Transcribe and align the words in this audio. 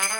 Tip 0.00 0.10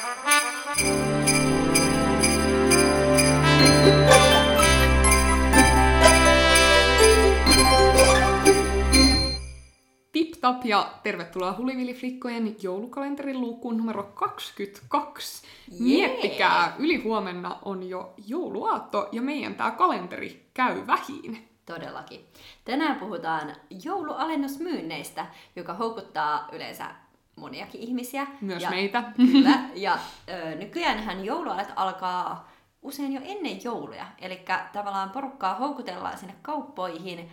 tap 10.40 10.64
ja 10.64 10.90
tervetuloa 11.03 11.54
Hulivili-flikkojen 11.58 12.56
joulukalenterin 12.62 13.40
lukuun 13.40 13.77
numero 13.77 14.03
22. 14.03 15.47
Jee! 15.71 15.81
Miettikää, 15.81 16.74
yli 16.78 16.97
huomenna 16.97 17.59
on 17.62 17.88
jo 17.88 18.15
jouluaatto 18.27 19.09
ja 19.12 19.23
meidän 19.23 19.55
tää 19.55 19.70
kalenteri 19.70 20.47
käy 20.55 20.87
vähin. 20.87 21.48
Todellakin. 21.66 22.24
Tänään 22.65 22.97
puhutaan 22.97 23.56
joulualennusmyynneistä, 23.84 25.27
joka 25.56 25.74
houkuttaa 25.74 26.48
yleensä 26.52 26.95
moniakin 27.41 27.80
ihmisiä. 27.80 28.27
Myös 28.41 28.62
ja, 28.62 28.70
meitä. 28.70 29.02
Kyllä. 29.33 29.59
Ja 29.75 29.98
ö, 30.29 30.55
nykyäänhän 30.55 31.25
joulualet 31.25 31.73
alkaa 31.77 32.51
usein 32.83 33.12
jo 33.12 33.21
ennen 33.25 33.65
jouluja. 33.65 34.07
Eli 34.19 34.45
tavallaan 34.73 35.11
porukkaa 35.11 35.55
houkutellaan 35.55 36.19
sinne 36.19 36.34
kauppoihin 36.43 37.31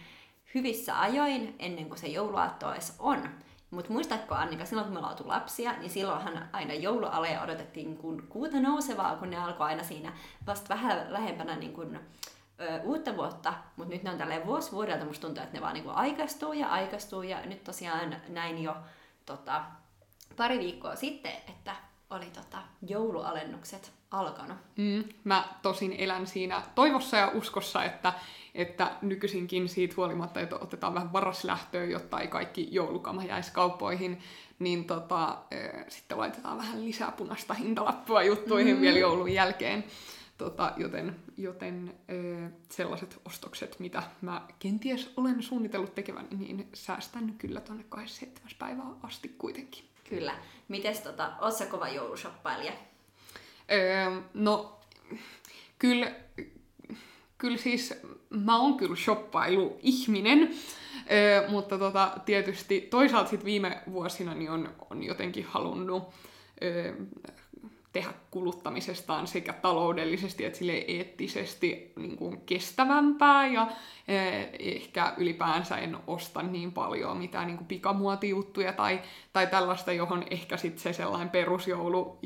hyvissä 0.55 0.99
ajoin 0.99 1.55
ennen 1.59 1.85
kuin 1.85 1.97
se 1.97 2.07
jouluaatto 2.07 2.73
edes 2.73 2.95
on. 2.99 3.29
Mutta 3.71 3.93
muistatko 3.93 4.35
Annika, 4.35 4.65
silloin 4.65 4.85
kun 4.85 4.93
me 4.93 4.99
ollaan 4.99 5.13
oltu 5.13 5.27
lapsia, 5.27 5.73
niin 5.79 5.89
silloinhan 5.89 6.49
aina 6.53 6.73
joulualeja 6.73 7.41
odotettiin 7.41 7.97
kun 7.97 8.23
kuuta 8.29 8.59
nousevaa, 8.59 9.15
kun 9.15 9.29
ne 9.29 9.37
alkoi 9.37 9.67
aina 9.67 9.83
siinä 9.83 10.13
vasta 10.47 10.69
vähän 10.69 11.05
lähempänä 11.09 11.55
niin 11.55 11.73
kuin, 11.73 11.99
ö, 12.59 12.81
uutta 12.83 13.15
vuotta, 13.15 13.53
mutta 13.75 13.93
nyt 13.93 14.03
ne 14.03 14.11
on 14.11 14.17
tälleen 14.17 14.45
vuosi 14.45 14.71
vuodelta, 14.71 15.05
musta 15.05 15.27
tuntuu, 15.27 15.43
että 15.43 15.57
ne 15.57 15.61
vaan 15.61 15.73
niin 15.73 15.89
aikaistuu 15.89 16.53
ja 16.53 16.67
aikaistuu, 16.67 17.21
ja 17.21 17.45
nyt 17.45 17.63
tosiaan 17.63 18.15
näin 18.29 18.63
jo 18.63 18.75
tota, 19.25 19.63
pari 20.35 20.59
viikkoa 20.59 20.95
sitten, 20.95 21.31
että 21.31 21.75
oli 22.09 22.25
tota, 22.25 22.57
joulualennukset 22.87 23.91
alkanut. 24.11 24.57
Mm, 24.75 25.03
mä 25.23 25.47
tosin 25.61 25.95
elän 25.97 26.27
siinä 26.27 26.61
toivossa 26.75 27.17
ja 27.17 27.31
uskossa, 27.33 27.83
että, 27.83 28.13
että 28.55 28.91
nykyisinkin 29.01 29.69
siitä 29.69 29.93
huolimatta, 29.97 30.39
että 30.39 30.55
otetaan 30.55 30.93
vähän 30.93 31.13
varaslähtöä, 31.13 31.85
jotta 31.85 32.19
ei 32.19 32.27
kaikki 32.27 32.67
joulukama 32.71 33.23
jäisi 33.23 33.51
kauppoihin, 33.51 34.19
niin 34.59 34.85
tota, 34.85 35.29
äh, 35.29 35.85
sitten 35.87 36.17
laitetaan 36.17 36.57
vähän 36.57 36.85
lisää 36.85 37.11
punaista 37.11 37.53
hintalappua 37.53 38.23
juttuihin 38.23 38.75
mm. 38.75 38.81
vielä 38.81 38.99
joulun 38.99 39.33
jälkeen. 39.33 39.83
Tota, 40.37 40.73
joten 40.77 41.15
joten 41.37 41.95
äh, 42.09 42.51
sellaiset 42.69 43.21
ostokset, 43.25 43.79
mitä 43.79 44.03
mä 44.21 44.47
kenties 44.59 45.13
olen 45.17 45.43
suunnitellut 45.43 45.95
tekevän, 45.95 46.27
niin 46.37 46.67
säästän 46.73 47.33
kyllä 47.37 47.61
tuonne 47.61 47.85
27. 47.89 48.51
päivään 48.59 48.95
asti 49.03 49.35
kuitenkin. 49.37 49.83
Kyllä. 50.09 50.35
Mites 50.67 50.99
tota, 50.99 51.31
oot 51.41 51.53
sä 51.53 51.65
kova 51.65 51.87
joulushoppailija? 51.87 52.71
Öö, 53.71 54.21
no, 54.33 54.79
kyllä, 55.79 56.11
kyllä 57.37 57.57
siis 57.57 57.93
mä 58.29 58.57
oon 58.59 58.77
kyllä 58.77 58.95
shoppailu-ihminen, 58.95 60.55
öö, 61.11 61.49
mutta 61.49 61.77
tota, 61.77 62.11
tietysti 62.25 62.81
toisaalta 62.81 63.29
sit 63.29 63.45
viime 63.45 63.81
vuosina 63.91 64.33
niin 64.33 64.51
on, 64.51 64.75
on 64.89 65.03
jotenkin 65.03 65.45
halunnut 65.45 66.03
öö, 66.63 66.93
tehdä 67.97 68.13
kuluttamisestaan 68.31 69.27
sekä 69.27 69.53
taloudellisesti 69.53 70.45
että 70.45 70.59
sille 70.59 70.85
eettisesti 70.87 71.93
niin 71.95 72.17
kuin 72.17 72.41
kestävämpää 72.45 73.47
ja 73.47 73.67
eh, 74.07 74.49
ehkä 74.59 75.13
ylipäänsä 75.17 75.77
en 75.77 75.97
osta 76.07 76.43
niin 76.43 76.71
paljon 76.71 77.17
mitään 77.17 77.47
niin 77.47 77.57
kuin 77.57 77.67
pikamuotijuttuja 77.67 78.73
tai, 78.73 78.99
tai 79.33 79.47
tällaista, 79.47 79.91
johon 79.91 80.23
ehkä 80.31 80.57
sitten 80.57 80.83
se 80.83 80.93
sellainen 80.93 81.29
perusjoulu 81.29 82.19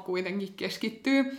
kuitenkin 0.00 0.54
keskittyy. 0.56 1.38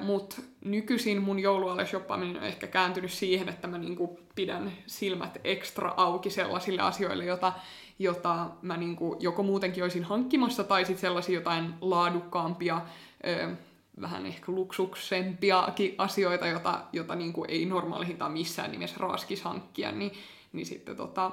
Mutta 0.00 0.36
nykyisin 0.64 1.22
mun 1.22 1.38
jouluale 1.38 1.86
shoppaaminen 1.86 2.36
on 2.36 2.48
ehkä 2.48 2.66
kääntynyt 2.66 3.10
siihen, 3.12 3.48
että 3.48 3.68
mä 3.68 3.78
niinku 3.78 4.20
pidän 4.40 4.72
silmät 4.86 5.38
ekstra 5.44 5.94
auki 5.96 6.30
sellaisille 6.30 6.82
asioille, 6.82 7.24
jota, 7.24 7.52
jota 7.98 8.50
mä 8.62 8.76
niinku 8.76 9.16
joko 9.20 9.42
muutenkin 9.42 9.82
olisin 9.82 10.04
hankkimassa, 10.04 10.64
tai 10.64 10.84
sitten 10.84 11.00
sellaisia 11.00 11.34
jotain 11.34 11.74
laadukkaampia, 11.80 12.80
ö, 13.26 13.56
vähän 14.00 14.26
ehkä 14.26 14.52
luksuksempiakin 14.52 15.94
asioita, 15.98 16.46
jota, 16.46 16.80
jota 16.92 17.14
niinku 17.14 17.44
ei 17.48 17.66
normaali 17.66 18.06
hinta 18.06 18.28
missään 18.28 18.70
nimessä 18.70 18.96
raaskis 18.98 19.42
hankkia, 19.42 19.92
niin, 19.92 20.12
niin 20.52 20.66
sitten 20.66 20.96
tota, 20.96 21.30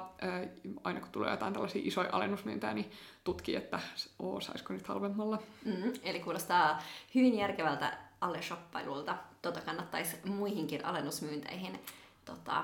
aina 0.84 1.00
kun 1.00 1.10
tulee 1.12 1.32
jotain 1.32 1.54
tällaisia 1.54 1.82
isoja 1.86 2.10
alennusmyyntejä, 2.12 2.74
niin 2.74 2.92
tutkii, 3.24 3.56
että 3.56 3.80
oo, 4.20 4.42
saisiko 4.42 4.74
nyt 4.74 4.88
halvemmalla. 4.88 5.40
Mm, 5.66 5.94
eli 6.04 6.20
kuulostaa 6.20 6.84
hyvin 7.16 7.38
järkevältä 7.38 7.98
alle 8.22 8.42
shoppailulta. 8.42 9.18
Tota 9.42 9.62
kannattaisi 9.62 10.18
muihinkin 10.26 10.86
alennusmyynteihin 10.86 11.80
tota, 12.26 12.64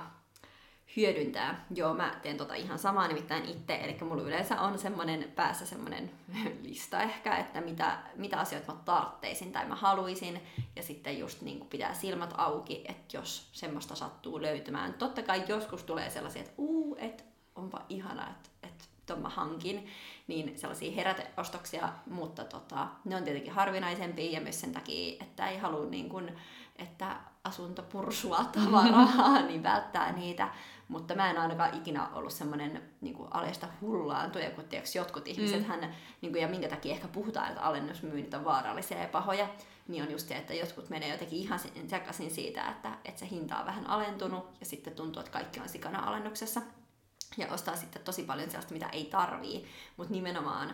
hyödyntää. 0.96 1.66
Joo, 1.76 1.94
mä 1.94 2.20
teen 2.22 2.38
tota 2.38 2.56
ihan 2.56 2.80
samaa 2.80 3.08
nimittäin 3.08 3.46
itse, 3.46 3.76
eli 3.76 3.98
mulla 4.02 4.22
yleensä 4.22 4.62
on 4.62 4.80
semmoinen 4.80 5.31
päässä 5.36 5.66
semmoinen 5.66 6.12
lista 6.64 7.02
ehkä, 7.02 7.38
että 7.38 7.62
mitä, 7.62 7.98
mitä 8.16 8.40
asioita 8.40 8.74
mä 8.74 8.80
tartteisin 8.86 9.52
tai 9.52 9.66
mä 9.66 9.76
haluaisin, 9.76 10.42
ja 10.76 10.84
sitten 10.84 11.20
just 11.20 11.42
niin 11.42 11.58
kuin 11.58 11.70
pitää 11.70 11.94
silmät 11.94 12.34
auki, 12.38 12.84
että 12.88 13.18
jos 13.18 13.50
semmoista 13.54 13.96
sattuu 13.96 14.42
löytymään. 14.42 14.94
Totta 14.94 15.22
kai 15.22 15.44
joskus 15.48 15.84
tulee 15.84 16.09
sellaisia, 16.09 16.42
että 16.42 16.54
uu, 16.58 16.98
et 17.00 17.25
onpa 17.56 17.81
ihana, 17.90 18.30
että, 18.30 18.50
että 18.64 18.86
ton 19.06 19.22
mä 19.22 19.30
hankin, 19.30 19.88
niin 20.28 20.60
sellaisia 20.60 20.92
heräteostoksia, 20.92 21.90
mutta 22.10 22.44
tota, 22.44 22.88
ne 23.06 23.16
on 23.16 23.24
tietenkin 23.24 23.54
harvinaisempia 23.54 24.31
ja 24.31 24.42
myös 24.42 24.62
sen 24.62 24.74
takia, 24.74 25.24
että 25.24 25.50
ei 25.50 25.58
halua 25.58 25.86
niin 25.86 26.10
kun, 26.10 26.31
että 26.75 27.18
asunto 27.44 27.84
pursua 27.84 28.44
tavaraa, 28.56 29.42
niin 29.42 29.64
välttää 29.64 30.12
niitä. 30.12 30.50
Mutta 30.88 31.16
mä 31.16 31.30
en 31.30 31.38
ainakaan 31.38 31.78
ikinä 31.78 32.09
ollut 32.14 32.34
semmoinen 32.34 32.84
niin 33.02 33.18
alesta 33.31 33.68
hullaantuja, 33.81 34.52
kun 34.52 34.64
tiiäks, 34.64 34.96
jotkut 34.96 35.28
ihmiset, 35.28 35.59
mm. 35.59 35.66
hän, 35.66 35.96
niin 36.22 36.31
kuin, 36.31 36.42
ja 36.42 36.48
minkä 36.48 36.70
takia 36.70 36.94
ehkä 36.94 37.08
puhutaan, 37.08 37.50
että 37.50 37.62
alennusmyynnit 37.62 38.34
on 38.34 38.46
vaarallisia 38.46 39.02
ja 39.02 39.08
pahoja, 39.08 39.50
niin 39.88 40.04
on 40.04 40.12
just 40.12 40.28
se, 40.28 40.36
että 40.36 40.54
jotkut 40.54 40.90
menee 40.90 41.09
jotenkin 41.09 41.40
ihan 41.40 41.59
sekaisin 41.88 42.31
siitä, 42.31 42.70
että, 42.72 42.98
että 43.06 43.20
se 43.20 43.30
hinta 43.30 43.58
on 43.58 43.66
vähän 43.66 43.88
alentunut 43.88 44.46
ja 44.60 44.66
sitten 44.66 44.96
tuntuu, 44.96 45.20
että 45.20 45.31
kaikki 45.31 45.60
on 45.60 45.70
sikana 45.70 46.00
alennuksessa 46.00 46.62
ja 47.38 47.48
ostaa 47.54 47.75
sitten 47.75 48.02
tosi 48.02 48.24
paljon 48.24 48.50
sellaista, 48.50 48.74
mitä 48.74 48.90
ei 48.90 49.06
tarvii, 49.06 49.66
mutta 49.98 50.14
nimenomaan 50.14 50.74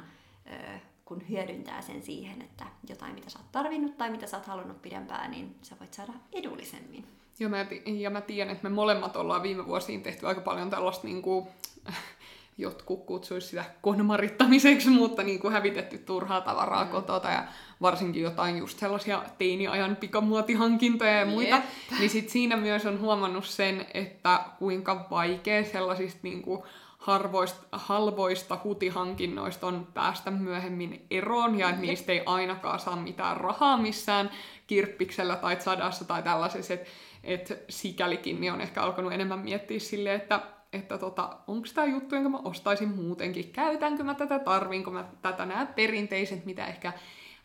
kun 1.09 1.29
hyödyntää 1.29 1.81
sen 1.81 2.03
siihen, 2.03 2.41
että 2.41 2.65
jotain, 2.89 3.15
mitä 3.15 3.29
sä 3.29 3.39
oot 3.39 3.51
tarvinnut 3.51 3.97
tai 3.97 4.09
mitä 4.09 4.27
sä 4.27 4.37
oot 4.37 4.45
halunnut 4.45 4.81
pidempään, 4.81 5.31
niin 5.31 5.55
sä 5.61 5.75
voit 5.79 5.93
saada 5.93 6.13
edullisemmin. 6.33 7.05
Joo, 7.39 7.49
mä, 7.49 7.65
ja 7.85 8.09
mä 8.09 8.21
tiedän, 8.21 8.51
että 8.51 8.69
me 8.69 8.75
molemmat 8.75 9.15
ollaan 9.15 9.43
viime 9.43 9.65
vuosiin 9.65 10.03
tehty 10.03 10.27
aika 10.27 10.41
paljon 10.41 10.69
tällaista 10.69 11.07
niin 11.07 11.21
kuin, 11.21 11.47
jotkut 12.57 13.05
kutsuisi 13.05 13.47
sitä 13.47 13.65
konmarittamiseksi, 13.81 14.89
mutta 14.89 15.23
niin 15.23 15.39
kuin 15.39 15.53
hävitetty 15.53 15.97
turhaa 15.97 16.41
tavaraa 16.41 16.83
mm. 16.83 16.91
kotota 16.91 17.29
ja 17.29 17.43
varsinkin 17.81 18.23
jotain 18.23 18.57
just 18.57 18.79
sellaisia 18.79 19.23
teiniajan 19.37 19.95
pikamuotihankintoja 19.95 21.19
ja 21.19 21.25
muita, 21.25 21.55
yep. 21.55 21.99
niin 21.99 22.09
sit 22.09 22.29
siinä 22.29 22.57
myös 22.57 22.85
on 22.85 22.99
huomannut 22.99 23.45
sen, 23.45 23.85
että 23.93 24.39
kuinka 24.59 25.07
vaikea 25.11 25.63
sellaisista 25.63 26.19
niin 26.23 26.41
kuin 26.41 26.63
harvoista, 26.99 27.61
halvoista 27.71 28.57
hutihankinnoista 28.63 29.67
on 29.67 29.87
päästä 29.93 30.31
myöhemmin 30.31 31.05
eroon 31.11 31.59
ja 31.59 31.69
että 31.69 31.81
niistä 31.81 32.11
ei 32.11 32.23
ainakaan 32.25 32.79
saa 32.79 32.95
mitään 32.95 33.37
rahaa 33.37 33.77
missään 33.77 34.29
kirppiksellä 34.67 35.35
tai 35.35 35.61
sadassa 35.61 36.05
tai 36.05 36.23
tällaisessa, 36.23 36.73
että 36.73 36.89
et 37.23 37.65
sikälikin 37.69 38.41
niin 38.41 38.53
on 38.53 38.61
ehkä 38.61 38.81
alkanut 38.81 39.13
enemmän 39.13 39.39
miettiä 39.39 39.79
silleen, 39.79 40.21
että 40.21 40.41
että 40.73 40.97
tota, 40.97 41.37
onko 41.47 41.67
tämä 41.73 41.87
juttu, 41.87 42.15
jonka 42.15 42.29
mä 42.29 42.37
ostaisin 42.43 42.89
muutenkin, 42.89 43.51
käytänkö 43.51 44.03
mä 44.03 44.13
tätä, 44.13 44.39
tarvinko 44.39 44.91
mä 44.91 45.05
tätä, 45.21 45.45
nämä 45.45 45.65
perinteiset, 45.65 46.45
mitä 46.45 46.67
ehkä 46.67 46.93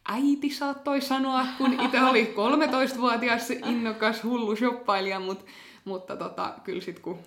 äiti 0.09 0.51
saattoi 0.51 1.01
sanoa, 1.01 1.47
kun 1.59 1.81
itse 1.81 2.03
oli 2.03 2.35
13-vuotias 2.95 3.51
innokas 3.51 4.25
hullu 4.25 4.57
shoppailija, 4.57 5.21
mut, 5.21 5.47
mutta 5.85 6.17
tota, 6.17 6.55
kyllä 6.65 6.81
sit 6.81 6.99
kun 6.99 7.19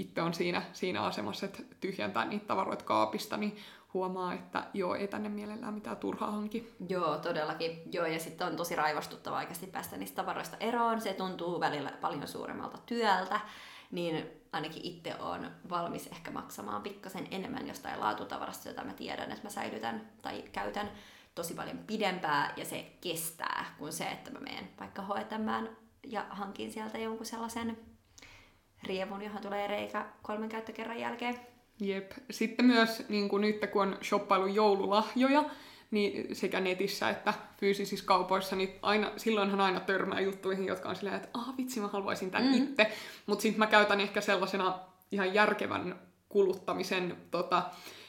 itse 0.00 0.22
on 0.22 0.34
siinä, 0.34 0.62
siinä 0.72 1.02
asemassa, 1.02 1.46
että 1.46 1.62
tyhjentää 1.80 2.24
niitä 2.24 2.46
tavaroita 2.46 2.84
kaapista, 2.84 3.36
niin 3.36 3.56
huomaa, 3.94 4.34
että 4.34 4.64
joo, 4.74 4.94
ei 4.94 5.08
tänne 5.08 5.28
mielellään 5.28 5.74
mitään 5.74 5.96
turhaa 5.96 6.30
hanki. 6.30 6.74
Joo, 6.88 7.18
todellakin. 7.18 7.82
Joo, 7.92 8.06
ja 8.06 8.18
sitten 8.18 8.46
on 8.46 8.56
tosi 8.56 8.76
raivostuttava 8.76 9.36
oikeasti 9.36 9.66
päästä 9.66 9.96
niistä 9.96 10.16
tavaroista 10.16 10.56
eroon. 10.60 11.00
Se 11.00 11.12
tuntuu 11.12 11.60
välillä 11.60 11.90
paljon 12.00 12.28
suuremmalta 12.28 12.78
työltä, 12.86 13.40
niin 13.90 14.26
ainakin 14.52 14.84
itse 14.84 15.14
on 15.20 15.50
valmis 15.70 16.06
ehkä 16.06 16.30
maksamaan 16.30 16.82
pikkasen 16.82 17.28
enemmän 17.30 17.68
jostain 17.68 18.00
laatutavarasta, 18.00 18.68
jota 18.68 18.84
mä 18.84 18.92
tiedän, 18.92 19.32
että 19.32 19.44
mä 19.44 19.50
säilytän 19.50 20.08
tai 20.22 20.42
käytän 20.52 20.90
tosi 21.34 21.54
paljon 21.54 21.78
pidempää 21.78 22.52
ja 22.56 22.64
se 22.64 22.92
kestää 23.00 23.74
kuin 23.78 23.92
se, 23.92 24.04
että 24.04 24.30
mä 24.30 24.40
menen 24.40 24.68
vaikka 24.80 25.02
hoitamaan 25.02 25.68
ja 26.06 26.26
hankin 26.30 26.72
sieltä 26.72 26.98
jonkun 26.98 27.26
sellaisen 27.26 27.78
rievun, 28.82 29.22
johon 29.22 29.42
tulee 29.42 29.66
reikä 29.66 30.06
kolmen 30.22 30.48
käyttökerran 30.48 31.00
jälkeen. 31.00 31.40
Jep. 31.80 32.12
Sitten 32.30 32.66
myös 32.66 33.08
niin 33.08 33.28
kuin 33.28 33.40
nyt, 33.40 33.66
kun 33.72 33.82
on 33.82 33.98
shoppailu 34.02 34.46
joululahjoja, 34.46 35.44
niin 35.90 36.36
sekä 36.36 36.60
netissä 36.60 37.10
että 37.10 37.34
fyysisissä 37.60 38.06
kaupoissa, 38.06 38.56
niin 38.56 38.70
aina, 38.82 39.12
silloinhan 39.16 39.60
aina 39.60 39.80
törmää 39.80 40.20
juttuihin, 40.20 40.66
jotka 40.66 40.88
on 40.88 40.96
silleen, 40.96 41.16
että 41.16 41.28
ah 41.34 41.56
vitsi, 41.56 41.80
mä 41.80 41.88
haluaisin 41.88 42.30
tämän 42.30 42.46
mm. 42.46 42.54
itse. 42.54 42.92
Mutta 43.26 43.42
sitten 43.42 43.58
mä 43.58 43.66
käytän 43.66 44.00
ehkä 44.00 44.20
sellaisena 44.20 44.78
ihan 45.12 45.34
järkevän 45.34 45.98
kuluttamisen 46.28 47.16
tota, 47.30 47.62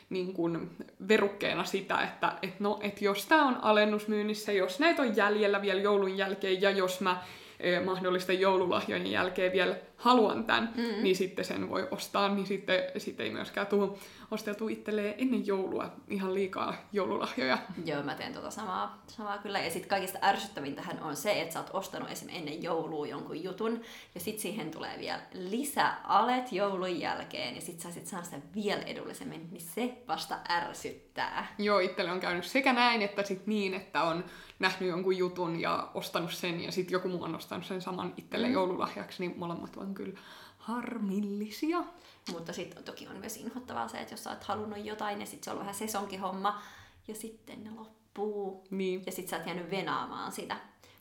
niin 0.09 0.33
kuin 0.33 0.69
verukkeena 1.07 1.63
sitä, 1.63 2.01
että 2.01 2.33
et 2.41 2.59
no, 2.59 2.79
et 2.81 3.01
jos 3.01 3.25
tämä 3.25 3.47
on 3.47 3.63
alennusmyynnissä, 3.63 4.51
jos 4.51 4.79
näitä 4.79 5.01
on 5.01 5.15
jäljellä 5.15 5.61
vielä 5.61 5.81
joulun 5.81 6.17
jälkeen 6.17 6.61
ja 6.61 6.69
jos 6.69 7.01
mä 7.01 7.23
eh, 7.59 7.85
mahdollisten 7.85 8.39
joululahjojen 8.39 9.07
jälkeen 9.07 9.51
vielä 9.51 9.75
haluan 9.99 10.43
tämän, 10.43 10.73
mm. 10.77 11.03
niin 11.03 11.15
sitten 11.15 11.45
sen 11.45 11.69
voi 11.69 11.87
ostaa, 11.91 12.29
niin 12.29 12.47
sitten, 12.47 12.83
sitten 12.97 13.25
ei 13.25 13.31
myöskään 13.31 13.67
tule 13.67 13.97
osteltu 14.31 14.67
itselleen 14.67 15.15
ennen 15.17 15.47
joulua 15.47 15.91
ihan 16.07 16.33
liikaa 16.33 16.75
joululahjoja. 16.91 17.57
Joo, 17.85 18.03
mä 18.03 18.15
teen 18.15 18.33
tota 18.33 18.51
samaa, 18.51 19.03
samaa 19.07 19.37
kyllä. 19.37 19.59
Ja 19.59 19.71
sitten 19.71 19.89
kaikista 19.89 20.19
ärsyttävintähän 20.21 21.03
on 21.03 21.15
se, 21.15 21.41
että 21.41 21.53
sä 21.53 21.59
oot 21.59 21.69
ostanut 21.73 22.11
esim. 22.11 22.29
ennen 22.31 22.63
joulua 22.63 23.07
jonkun 23.07 23.43
jutun, 23.43 23.81
ja 24.15 24.21
sitten 24.21 24.41
siihen 24.41 24.71
tulee 24.71 24.99
vielä 24.99 25.21
lisäalet 25.33 26.51
joulun 26.51 26.99
jälkeen, 26.99 27.55
ja 27.55 27.61
sitten 27.61 27.81
sä 27.81 27.99
sit 27.99 28.07
saa 28.07 28.23
sitä 28.23 28.37
vielä 28.55 28.81
edullisemmin, 28.81 29.47
niin 29.51 29.61
se 29.61 29.97
vasta 30.07 30.35
ärsyttää. 30.49 31.47
Joo, 31.57 31.79
itselle 31.79 32.11
on 32.11 32.19
käynyt 32.19 32.45
sekä 32.45 32.73
näin, 32.73 33.01
että 33.01 33.23
sitten 33.23 33.49
niin, 33.49 33.73
että 33.73 34.03
on 34.03 34.23
nähnyt 34.59 34.89
jonkun 34.89 35.17
jutun 35.17 35.61
ja 35.61 35.91
ostanut 35.93 36.33
sen, 36.33 36.63
ja 36.63 36.71
sitten 36.71 36.93
joku 36.93 37.07
muu 37.09 37.23
on 37.23 37.35
ostanut 37.35 37.65
sen 37.65 37.81
saman 37.81 38.13
itselle 38.17 38.47
mm. 38.47 38.53
joululahjaksi, 38.53 39.23
niin 39.23 39.39
molemmat 39.39 39.77
on 39.77 39.88
kyllä 39.93 40.19
harmillisia. 40.57 41.83
Mutta 42.31 42.53
sitten 42.53 42.83
toki 42.83 43.07
on 43.07 43.17
myös 43.17 43.37
inhottavaa 43.37 43.87
se, 43.87 43.99
että 43.99 44.13
jos 44.13 44.23
sä 44.23 44.29
oot 44.29 44.43
halunnut 44.43 44.85
jotain 44.85 45.19
ja 45.19 45.25
sitten 45.25 45.43
se 45.43 45.51
on 45.51 45.59
vähän 45.59 45.75
sesonkin-homma 45.75 46.61
ja 47.07 47.15
sitten 47.15 47.63
ne 47.63 47.71
loppuu. 47.71 48.67
Niin. 48.69 49.03
Ja 49.05 49.11
sitten 49.11 49.29
sä 49.29 49.37
oot 49.37 49.45
jäänyt 49.45 49.71
venaamaan 49.71 50.31
sitä. 50.31 50.57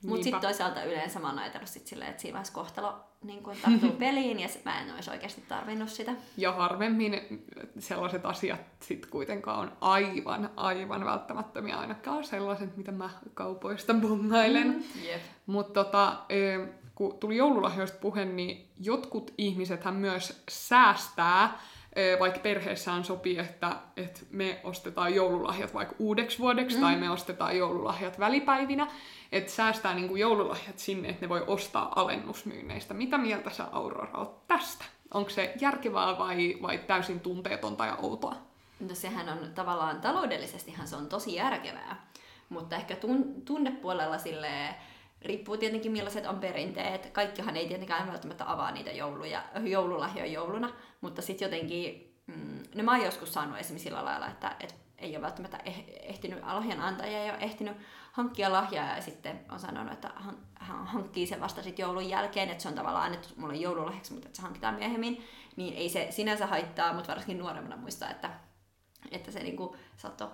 Mutta 0.07 0.25
sitten 0.25 0.41
toisaalta 0.41 0.85
yleensä 0.85 1.19
mä 1.19 1.29
oon 1.29 1.39
ajatellut 1.39 1.69
sit 1.69 1.87
silleen, 1.87 2.11
että 2.11 2.23
siinä 2.23 2.33
vaiheessa 2.33 2.55
kohtalo 2.55 3.09
niin 3.23 3.43
kun 3.43 3.57
tarttuu 3.63 3.93
peliin 4.05 4.41
ja 4.41 4.49
sit 4.49 4.65
mä 4.65 4.81
en 4.81 4.95
olisi 4.95 5.11
oikeasti 5.11 5.45
tarvinnut 5.49 5.89
sitä. 5.89 6.13
Ja 6.37 6.53
harvemmin 6.53 7.45
sellaiset 7.79 8.27
asiat 8.27 8.61
sit 8.81 9.07
kuitenkaan 9.07 9.59
on 9.59 9.73
aivan, 9.81 10.51
aivan 10.57 11.05
välttämättömiä, 11.05 11.77
ainakaan 11.77 12.25
sellaiset, 12.25 12.77
mitä 12.77 12.93
mä 12.93 13.11
kaupoista 13.35 13.95
bongailen. 13.95 14.69
Mm, 14.69 15.03
yep. 15.05 15.21
Mutta 15.47 15.85
tota, 15.85 16.25
kun 16.99 17.19
tuli 17.19 17.37
joululahjoista 17.37 17.99
puhe, 18.01 18.25
niin 18.25 18.69
jotkut 18.81 19.35
ihmisethän 19.39 19.95
myös 19.95 20.43
säästää, 20.51 21.59
vaikka 22.21 22.41
perheessään 22.41 23.05
sopii, 23.05 23.39
että, 23.39 23.77
että 23.97 24.21
me 24.31 24.61
ostetaan 24.65 25.15
joululahjat 25.15 25.75
vaikka 25.75 25.95
uudeksi 25.99 26.39
vuodeksi 26.39 26.77
mm. 26.77 26.83
tai 26.83 26.97
me 26.97 27.11
ostetaan 27.11 27.57
joululahjat 27.57 28.19
välipäivinä, 28.19 28.87
että 29.33 29.53
säästää 29.53 29.95
niin 29.95 30.09
kuin 30.09 30.21
joululahjat 30.21 30.79
sinne, 30.79 31.09
että 31.09 31.25
ne 31.25 31.29
voi 31.29 31.45
ostaa 31.47 31.93
alennusmyynneistä. 31.97 32.95
Mitä 32.95 33.19
mieltä 33.19 33.51
sä 33.51 33.65
Aurora 33.73 34.19
oot 34.19 34.47
tästä? 34.47 34.85
Onko 35.15 35.31
se 35.31 35.55
järkevää 35.61 36.19
vai, 36.19 36.59
vai 36.63 36.79
täysin 36.79 37.21
tunteetonta 37.21 37.87
ja 37.87 37.97
outoa? 37.97 38.37
No 38.81 38.95
sehän 38.95 39.29
on 39.29 39.39
tavallaan 39.55 40.01
taloudellisestihan 40.01 40.89
se 40.89 40.97
on 40.97 41.09
tosi 41.09 41.35
järkevää, 41.35 42.07
mutta 42.49 42.77
ehkä 42.77 42.97
tun, 42.97 43.43
tunnepuolella 43.45 44.19
silleen, 44.19 44.75
riippuu 45.23 45.57
tietenkin 45.57 45.93
millaiset 45.93 46.27
on 46.27 46.41
perinteet. 46.41 47.11
Kaikkihan 47.11 47.57
ei 47.57 47.69
tietenkään 47.69 48.09
välttämättä 48.09 48.53
avaa 48.53 48.71
niitä 48.71 48.91
jouluja, 48.91 49.43
joululahjoja 49.65 50.33
jouluna, 50.33 50.71
mutta 51.01 51.23
sitten 51.23 51.47
jotenkin, 51.47 52.15
mm, 52.27 52.63
no 52.75 52.83
mä 52.85 52.91
oon 52.97 53.05
joskus 53.05 53.33
saanut 53.33 53.59
esimerkiksi 53.59 53.89
sillä 53.89 54.05
lailla, 54.05 54.29
että 54.29 54.57
et 54.61 54.75
ei 54.99 55.17
ole 55.17 55.23
välttämättä 55.23 55.59
eh, 55.65 55.85
ehtinyt, 56.03 56.45
lahjan 56.45 56.81
antaja 56.81 57.25
ei 57.25 57.31
ole 57.31 57.39
ehtinyt 57.39 57.77
hankkia 58.13 58.53
lahjaa 58.53 58.97
ja 58.97 59.03
sitten 59.03 59.41
on 59.51 59.61
sanonut, 59.61 59.93
että 59.93 60.11
hän 60.55 60.87
hankkii 60.87 61.27
sen 61.27 61.41
vasta 61.41 61.63
sitten 61.63 61.83
joulun 61.83 62.09
jälkeen, 62.09 62.51
että 62.51 62.63
se 62.63 62.69
on 62.69 62.75
tavallaan 62.75 63.05
annettu 63.05 63.29
mulle 63.37 63.57
joululahjaksi, 63.57 64.13
mutta 64.13 64.29
että 64.29 64.37
se 64.37 64.43
hankitaan 64.43 64.75
myöhemmin, 64.75 65.25
niin 65.57 65.75
ei 65.75 65.89
se 65.89 66.07
sinänsä 66.11 66.47
haittaa, 66.47 66.93
mutta 66.93 67.09
varsinkin 67.09 67.39
nuoremmana 67.39 67.77
muistaa, 67.77 68.11
että, 68.11 68.31
että 69.11 69.31
se 69.31 69.43
niinku 69.43 69.77
saattoi 69.97 70.29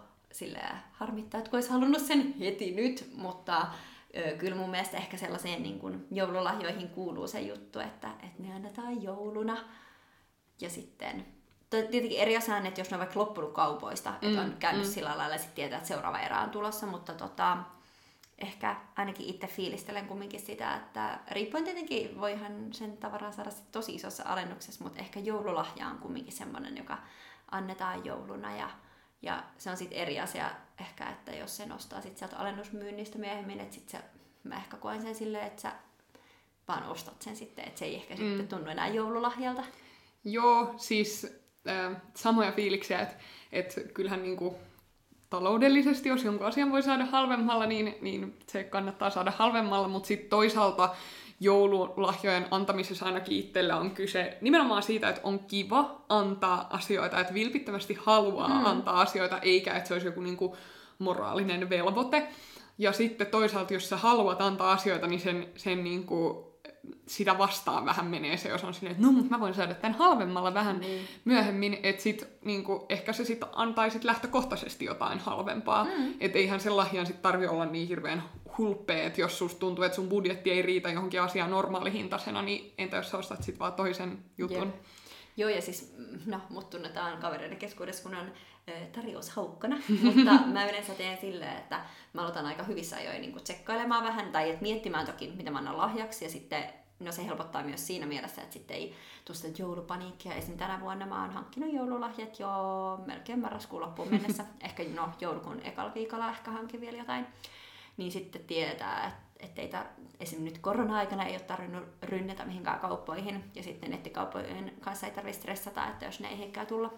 harmittaa, 0.93 1.39
että 1.39 1.51
olisi 1.53 1.71
halunnut 1.71 2.03
sen 2.03 2.35
heti 2.39 2.71
nyt, 2.71 3.11
mutta 3.15 3.67
kyllä 4.39 4.57
mun 4.57 4.71
mielestä 4.71 4.97
ehkä 4.97 5.17
sellaiseen 5.17 5.63
niin 5.63 5.79
kuin 5.79 6.07
joululahjoihin 6.11 6.89
kuuluu 6.89 7.29
se 7.29 7.41
juttu, 7.41 7.81
että, 7.81 8.11
että 8.23 8.43
ne 8.43 8.55
annetaan 8.55 9.03
jouluna. 9.03 9.57
Ja 10.61 10.71
sitten 10.71 11.27
tietenkin 11.71 12.21
eri 12.21 12.37
asia 12.37 12.57
on, 12.57 12.67
että 12.67 12.81
jos 12.81 12.91
ne 12.91 12.95
on 12.95 12.99
vaikka 12.99 13.21
loppunut 13.21 13.53
kaupoista, 13.53 14.11
mm, 14.11 14.29
että 14.29 14.41
on 14.41 14.57
käynyt 14.59 14.87
mm. 14.87 14.91
sillä 14.93 15.19
lailla 15.19 15.35
ja 15.35 15.39
sitten 15.39 15.55
tietää, 15.55 15.77
että 15.77 15.89
seuraava 15.89 16.19
erä 16.19 16.41
on 16.41 16.51
tulossa, 16.51 16.87
mutta 16.87 17.15
tota, 17.15 17.59
ehkä 18.39 18.77
ainakin 18.97 19.27
itse 19.27 19.47
fiilistelen 19.47 20.07
kumminkin 20.07 20.41
sitä, 20.41 20.75
että 20.75 21.19
riippuen 21.31 21.65
tietenkin 21.65 22.21
voihan 22.21 22.73
sen 22.73 22.97
tavaraa 22.97 23.33
saada 23.33 23.51
sit 23.51 23.73
tosi 23.73 23.95
isossa 23.95 24.23
alennuksessa, 24.27 24.85
mutta 24.85 25.01
ehkä 25.01 25.21
joululahja 25.21 25.87
on 25.87 25.99
kumminkin 25.99 26.33
semmoinen, 26.33 26.77
joka 26.77 26.99
annetaan 27.51 28.05
jouluna 28.05 28.57
ja 28.57 28.71
ja 29.25 29.43
se 29.59 29.71
on 29.71 29.77
sitten 29.77 29.99
eri 29.99 30.21
asia 30.21 30.51
ehkä, 30.81 31.11
että 31.11 31.33
jos 31.33 31.57
se 31.57 31.67
nostaa 31.67 32.01
sit 32.01 32.19
sieltä 32.19 32.37
alennusmyynnistä 32.37 33.19
myöhemmin, 33.19 33.61
että 33.61 33.75
sit 33.75 33.89
se, 33.89 33.99
mä 34.45 34.57
ehkä 34.57 34.77
koen 34.77 35.03
sen 35.03 35.15
silleen, 35.15 35.47
että 35.47 35.63
sä 35.63 35.73
vaan 36.69 36.89
ostat 36.89 37.23
sen 37.23 37.37
sitten, 37.37 37.65
että 37.69 37.79
se 37.79 37.85
ei 37.85 37.95
ehkä 37.95 38.15
mm. 38.15 38.21
sitten 38.21 38.49
tunnu 38.49 38.71
enää 38.71 38.89
joululahjalta. 38.89 39.65
Joo, 40.25 40.75
siis 40.77 41.37
äh, 41.69 41.97
samoja 42.15 42.53
fiiliksiä, 42.53 43.01
että 43.01 43.17
et 43.53 43.91
kyllähän 43.95 44.23
niinku 44.23 44.59
taloudellisesti, 45.31 46.09
jos 46.09 46.25
jonkun 46.25 46.47
asian 46.47 46.73
voi 46.73 46.83
saada 46.83 47.05
halvemmalla, 47.05 47.67
niin, 47.67 47.95
niin 48.01 48.39
se 48.47 48.65
kannattaa 48.65 49.11
saada 49.11 49.31
halvemmalla, 49.31 49.89
mutta 49.89 50.07
sitten 50.07 50.31
toisaalta 50.31 50.95
joululahjojen 51.41 52.47
antamisessa 52.51 53.07
ainakin 53.07 53.39
itsellä 53.39 53.77
on 53.77 53.91
kyse 53.91 54.39
nimenomaan 54.41 54.83
siitä, 54.83 55.09
että 55.09 55.21
on 55.25 55.39
kiva 55.39 56.05
antaa 56.09 56.67
asioita, 56.71 57.21
että 57.21 57.35
vilpittömästi 57.35 57.99
haluaa 58.01 58.49
mm. 58.49 58.67
antaa 58.67 59.01
asioita, 59.01 59.39
eikä 59.39 59.75
että 59.75 59.89
se 59.89 59.95
olisi 59.95 60.07
joku 60.07 60.21
niinku 60.21 60.57
moraalinen 60.99 61.71
velvoite. 61.71 62.29
Ja 62.79 62.93
sitten 62.93 63.27
toisaalta, 63.27 63.75
jos 63.75 63.89
sä 63.89 63.97
haluat 63.97 64.41
antaa 64.41 64.73
asioita, 64.73 65.07
niin 65.07 65.21
sen, 65.21 65.49
sen 65.57 65.85
niinku 65.85 66.54
sitä 67.07 67.39
vastaan 67.39 67.85
vähän 67.85 68.07
menee 68.07 68.37
se, 68.37 68.49
jos 68.49 68.65
on 68.65 68.75
silleen, 68.75 68.93
että 68.93 69.07
no, 69.07 69.13
mutta 69.13 69.31
mä 69.31 69.41
voin 69.41 69.55
saada 69.55 69.75
tämän 69.75 69.99
halvemmalla 69.99 70.55
vähän 70.55 70.81
niin. 70.81 71.09
myöhemmin, 71.25 71.79
että 71.83 72.03
sit, 72.03 72.29
niinku, 72.45 72.87
ehkä 72.89 73.13
se 73.13 73.25
sitten 73.25 73.49
antaisi 73.53 73.99
lähtökohtaisesti 74.03 74.85
jotain 74.85 75.19
halvempaa. 75.19 75.85
Mm. 75.85 76.15
Että 76.21 76.39
eihän 76.39 76.61
se 76.61 76.71
lahjan 76.71 77.07
sitten 77.07 77.23
tarvi 77.23 77.47
olla 77.47 77.67
niin 77.67 77.89
hirveän 77.89 78.23
hulppea, 78.59 79.03
että 79.03 79.21
jos 79.21 79.39
susta 79.39 79.61
tuntuu, 79.61 79.85
että 79.85 79.97
sun 79.97 80.09
budjetti 80.09 80.51
ei 80.51 80.63
riitä 80.63 80.91
johonkin 80.91 81.23
asiaan 81.23 81.51
normaalihintaisena, 81.51 82.43
niin 82.43 82.75
entä 82.79 82.97
jos 82.97 83.11
sä 83.11 83.19
ostat 83.19 83.43
sitten 83.43 83.59
vaan 83.59 83.73
toisen 83.73 84.19
jutun? 84.39 84.67
Jep. 84.67 84.75
Joo, 85.37 85.51
ja 85.51 85.63
siis, 85.63 85.95
no, 86.27 86.41
mut 86.51 86.71
tunnetaan 86.71 87.19
kavereiden 87.19 87.59
keskuudessa, 87.59 88.03
kun 88.03 88.15
on 88.15 88.33
tarjoushaukkana, 88.93 89.77
mutta 90.05 90.31
mä 90.47 90.69
yleensä 90.69 90.95
teen 90.95 91.19
silleen, 91.21 91.57
että 91.57 91.81
mä 92.13 92.23
aloitan 92.23 92.47
aika 92.47 92.63
hyvissä 92.63 92.97
ajoin 92.97 93.21
niin 93.21 93.45
tsekkailemaan 93.45 94.05
vähän, 94.05 94.33
tai 94.33 94.51
et 94.51 94.61
miettimään 94.61 95.07
toki, 95.07 95.33
mitä 95.37 95.51
mä 95.51 95.59
annan 95.59 95.79
lahjaksi, 95.79 96.25
ja 96.25 96.31
sitten 96.31 96.65
no 97.01 97.13
se 97.13 97.27
helpottaa 97.27 97.63
myös 97.63 97.87
siinä 97.87 98.07
mielessä, 98.07 98.43
että 98.43 98.53
sitten 98.53 98.77
ei 98.77 98.95
tule 99.25 99.37
sitä 99.37 99.63
joulupaniikkia. 99.63 100.35
Esim. 100.35 100.57
tänä 100.57 100.81
vuonna 100.81 101.07
mä 101.07 101.21
oon 101.21 101.31
hankkinut 101.31 101.73
joululahjat 101.73 102.41
jo 102.41 102.49
melkein 103.07 103.41
marraskuun 103.41 103.83
loppuun 103.83 104.11
mennessä. 104.11 104.45
ehkä 104.65 104.85
no 104.95 105.11
joulukuun 105.21 105.61
ekalla 105.65 105.95
viikolla 105.95 106.31
ehkä 106.31 106.51
hankin 106.51 106.81
vielä 106.81 106.99
jotain. 106.99 107.27
Niin 107.97 108.13
sitten 108.13 108.45
tietää, 108.45 109.07
että 109.07 109.25
ettei 109.45 109.71
tar- 109.71 110.03
esim. 110.21 110.45
nyt 110.45 110.59
korona-aikana 110.59 111.25
ei 111.25 111.33
ole 111.33 111.41
tarvinnut 111.41 111.85
rynnetä 112.03 112.45
mihinkään 112.45 112.81
kauppoihin. 112.81 113.45
Ja 113.55 113.63
sitten 113.63 113.91
nettikauppojen 113.91 114.73
kanssa 114.81 115.07
ei 115.07 115.13
tarvitse 115.13 115.41
stressata, 115.41 115.89
että 115.89 116.05
jos 116.05 116.21
ne 116.21 116.29
ei 116.29 116.39
heikään 116.39 116.67
tulla 116.67 116.93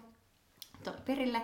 perille. 1.05 1.41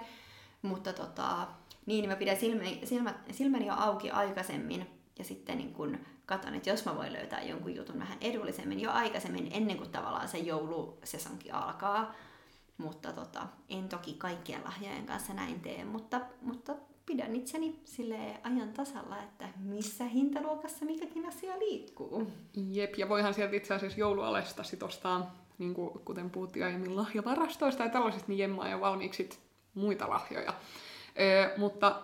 Mutta 0.62 0.93
tota, 0.93 1.48
niin, 1.86 2.10
mä 2.10 2.15
pidän 2.15 2.38
silmäni, 2.38 2.81
silmät, 2.83 3.15
silmäni 3.31 3.65
jo 3.65 3.74
auki 3.77 4.12
aikaisemmin 4.12 4.88
ja 5.19 5.24
sitten 5.24 5.57
niin 5.57 5.74
kun 5.74 6.00
katson, 6.25 6.53
että 6.56 6.70
jos 6.70 6.86
mä 6.86 6.96
voin 6.96 7.13
löytää 7.13 7.42
jonkun 7.42 7.75
jutun 7.75 8.00
vähän 8.00 8.18
edullisemmin 8.22 8.80
jo 8.80 8.92
aikaisemmin, 8.92 9.50
ennen 9.51 9.77
kuin 9.77 9.92
tavallaan 9.92 10.27
se 10.27 10.38
joulusesonki 10.38 11.51
alkaa. 11.51 12.13
Mutta 12.77 13.13
tota, 13.13 13.48
en 13.70 13.89
toki 13.89 14.13
kaikkien 14.13 14.63
lahjojen 14.63 15.06
kanssa 15.06 15.34
näin 15.34 15.60
tee, 15.60 15.86
mutta, 15.86 16.22
mutta 16.42 16.75
pidän 17.06 17.36
itseni 17.36 17.80
sille 17.86 18.18
ajan 18.44 18.74
tasalla, 18.74 19.24
että 19.24 19.50
missä 19.60 20.03
hintaluokassa 20.03 20.86
mikäkin 20.86 21.27
asia 21.27 21.60
liikkuu. 21.60 22.32
Jep, 22.53 22.96
ja 22.98 23.10
voihan 23.10 23.34
sieltä 23.34 23.56
itse 23.56 23.74
asiassa 23.74 24.00
joulualesta 24.00 24.63
sit 24.63 24.84
ostaa, 24.84 25.36
niin 25.58 25.74
kuin, 25.74 26.00
kuten 26.06 26.30
puhuttiin 26.30 26.65
aiemmin, 26.65 26.96
lahjavarastoista 26.96 27.84
ja 27.84 27.89
tällaisista, 27.89 28.27
niin 28.27 28.39
jemmaa 28.39 28.70
jo 28.70 28.80
valmiiksi 28.82 29.30
muita 29.74 30.10
lahjoja. 30.10 30.53
Ö, 31.20 31.58
mutta 31.58 32.01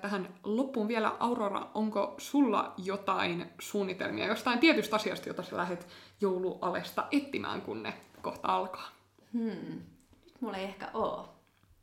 tähän 0.00 0.34
loppuun 0.44 0.88
vielä, 0.88 1.16
Aurora, 1.18 1.70
onko 1.74 2.14
sulla 2.18 2.74
jotain 2.76 3.50
suunnitelmia 3.58 4.26
jostain 4.26 4.58
tietystä 4.58 4.96
asiasta, 4.96 5.28
jota 5.28 5.42
sä 5.42 5.56
lähdet 5.56 5.86
joulualesta 6.20 7.06
etsimään, 7.10 7.62
kun 7.62 7.82
ne 7.82 7.94
kohta 8.22 8.48
alkaa? 8.48 8.88
Hmm. 9.32 9.82
Nyt 10.24 10.40
mulla 10.40 10.56
ei 10.56 10.64
ehkä 10.64 10.90
oo. 10.94 11.36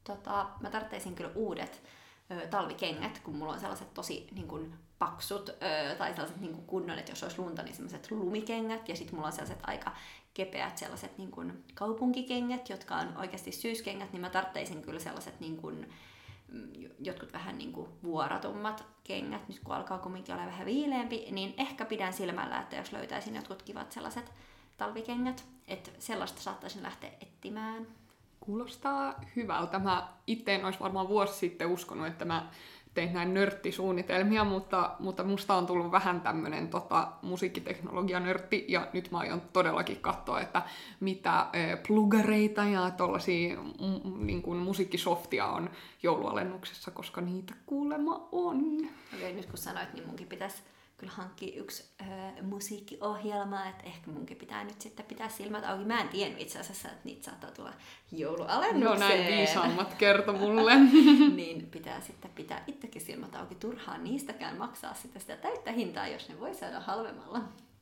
Tota, 0.04 0.50
mä 0.60 0.70
tarvitsisin 0.70 1.16
kyllä 1.16 1.32
uudet 1.36 1.84
ö, 2.32 2.48
talvikengät, 2.48 3.20
kun 3.20 3.36
mulla 3.36 3.54
on 3.54 3.60
sellaiset 3.60 3.94
tosi 3.94 4.28
niin 4.32 4.48
kuin, 4.48 4.74
paksut 5.00 5.50
ö, 5.50 5.96
tai 5.96 6.14
sellaiset 6.14 6.42
niin 6.42 6.54
kuin 6.54 6.66
kunnon, 6.66 7.00
että 7.00 7.12
jos 7.12 7.24
olisi 7.24 7.40
lunta, 7.40 7.64
niin 7.64 7.76
sellaiset 7.76 8.12
lumikengät. 8.12 8.90
Ja 8.90 8.96
sitten 8.96 9.16
mulla 9.16 9.28
on 9.28 9.34
sellaiset 9.34 9.60
aika 9.64 9.92
kepeät 10.34 10.78
sellaiset 10.78 11.18
niin 11.18 11.32
kuin, 11.32 11.64
kaupunkikengät, 11.74 12.70
jotka 12.70 12.96
on 12.96 13.18
oikeasti 13.18 13.52
syyskengät, 13.52 14.12
niin 14.14 14.22
mä 14.22 14.30
tarttaisin 14.30 14.82
kyllä 14.82 15.00
sellaiset 15.00 15.40
niin 15.40 15.58
kuin, 15.58 15.76
mm, 15.76 15.94
jotkut 17.00 17.34
vähän 17.34 17.58
niin 17.58 17.74
kuin 17.74 17.90
vuoratummat 18.04 18.86
kengät, 19.04 19.48
nyt 19.48 19.60
kun 19.60 19.76
alkaa 19.76 19.98
kumminkin 20.00 20.36
olla 20.36 20.46
vähän 20.46 20.66
viileämpi, 20.66 21.28
niin 21.32 21.54
ehkä 21.58 21.86
pidän 21.86 22.14
silmällä, 22.14 22.60
että 22.60 22.76
jos 22.76 22.92
löytäisin 22.92 23.36
jotkut 23.36 23.64
kivat 23.64 23.92
sellaiset 23.92 24.32
talvikengät, 24.78 25.46
että 25.68 25.92
sellaista 26.00 26.42
saattaisin 26.42 26.84
lähteä 26.84 27.12
etsimään. 27.22 27.88
Kuulostaa 28.46 29.22
hyvältä. 29.36 29.80
Mä 29.80 30.08
itse 30.28 30.56
en 30.56 30.66
olisi 30.66 30.80
varmaan 30.80 31.08
vuosi 31.08 31.34
sitten 31.34 31.68
uskonut, 31.68 32.08
että 32.08 32.26
mä 32.26 32.50
tein 32.94 33.14
näin 33.14 33.34
nörttisuunnitelmia, 33.34 34.44
mutta, 34.44 34.96
mutta 35.00 35.24
musta 35.24 35.54
on 35.54 35.66
tullut 35.66 35.92
vähän 35.92 36.22
tämmönen 36.22 36.68
tota, 36.68 37.08
musiikkiteknologia-nörtti, 37.22 38.66
ja 38.68 38.88
nyt 38.94 39.12
mä 39.12 39.18
aion 39.18 39.42
todellakin 39.54 39.98
katsoa, 40.02 40.42
että 40.42 40.62
mitä 41.00 41.46
e, 41.54 41.76
plugareita 41.88 42.64
ja 42.64 42.92
tollasia 42.92 43.62
m- 43.62 44.26
niin 44.26 44.42
kuin 44.42 44.58
musiikkisoftia 44.58 45.46
on 45.46 45.70
joulualennuksessa, 46.04 46.92
koska 46.92 47.22
niitä 47.22 47.54
kuulema 47.66 48.28
on. 48.32 48.58
Okei, 49.14 49.18
okay, 49.18 49.34
nyt 49.34 49.46
kun 49.46 49.58
sanoit, 49.58 49.94
niin 49.94 50.08
munkin 50.08 50.28
pitäisi 50.28 50.64
kyllä 51.04 51.16
hankkia 51.16 51.62
yksi 51.62 51.84
öö, 52.02 52.44
musiikkiohjelma, 52.44 53.66
että 53.66 53.84
ehkä 53.84 54.12
munkin 54.12 54.38
pitää 54.38 54.64
nyt 54.64 54.82
sitten 54.82 55.06
pitää 55.06 55.30
silmät 55.30 55.66
auki. 55.66 55.86
Mä 55.86 56.02
en 56.02 56.08
tiennyt 56.08 56.42
itse 56.42 56.60
asiassa, 56.60 56.88
että 56.88 57.02
niitä 57.04 57.26
saattaa 57.26 57.52
tulla 57.52 57.74
joulualennukseen. 58.12 59.00
No 59.00 59.08
näin 59.08 59.28
viisaammat 59.28 59.94
kertoi 59.94 60.40
mulle. 60.40 60.76
niin 61.36 61.68
pitää 61.72 62.02
sitten 62.02 62.32
pitää 62.36 62.64
itsekin 62.68 63.02
silmät 63.02 63.36
auki 63.36 63.56
turhaan 63.56 64.04
niistäkään 64.04 64.58
maksaa 64.58 64.94
sitten 64.94 65.22
sitä 65.22 65.38
täyttä 65.38 65.72
hintaa, 65.72 66.08
jos 66.08 66.30
ne 66.30 66.40
voi 66.40 66.56
saada 66.56 66.80
halvemmalla. 66.80 67.42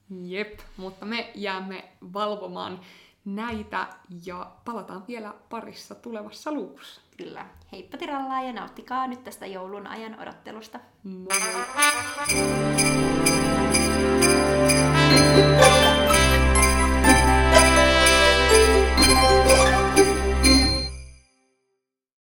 Jep, 0.09 0.59
mutta 0.77 1.05
me 1.05 1.31
jäämme 1.35 1.83
valvomaan 2.13 2.79
näitä 3.25 3.87
ja 4.25 4.51
palataan 4.65 5.03
vielä 5.07 5.33
parissa 5.49 5.95
tulevassa 5.95 6.51
luukussa. 6.51 7.01
Kyllä. 7.17 7.45
Heippa 7.71 7.97
tirallaa 7.97 8.43
ja 8.43 8.53
nauttikaa 8.53 9.07
nyt 9.07 9.23
tästä 9.23 9.45
joulun 9.45 9.87
ajan 9.87 10.19
odottelusta. 10.19 10.79
Moi! 11.03 11.27
Thank 15.13 15.65
you. 15.65 15.70